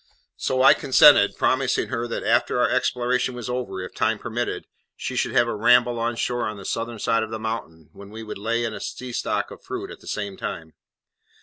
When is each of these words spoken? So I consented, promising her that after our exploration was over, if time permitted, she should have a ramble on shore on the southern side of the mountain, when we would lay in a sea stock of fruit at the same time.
So 0.37 0.63
I 0.63 0.73
consented, 0.73 1.37
promising 1.37 1.89
her 1.89 2.07
that 2.07 2.23
after 2.23 2.59
our 2.59 2.67
exploration 2.67 3.35
was 3.35 3.51
over, 3.51 3.83
if 3.83 3.93
time 3.93 4.17
permitted, 4.17 4.65
she 4.95 5.15
should 5.15 5.33
have 5.33 5.47
a 5.47 5.53
ramble 5.55 5.99
on 5.99 6.15
shore 6.15 6.47
on 6.47 6.57
the 6.57 6.65
southern 6.65 6.97
side 6.97 7.21
of 7.21 7.29
the 7.29 7.37
mountain, 7.37 7.91
when 7.93 8.09
we 8.09 8.23
would 8.23 8.39
lay 8.39 8.63
in 8.63 8.73
a 8.73 8.81
sea 8.81 9.11
stock 9.11 9.51
of 9.51 9.61
fruit 9.63 9.91
at 9.91 9.99
the 9.99 10.07
same 10.07 10.37
time. 10.37 10.73